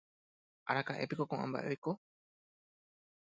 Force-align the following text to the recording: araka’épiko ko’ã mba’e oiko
araka’épiko 0.69 1.23
ko’ã 1.29 1.45
mba’e 1.49 1.67
oiko 1.71 1.91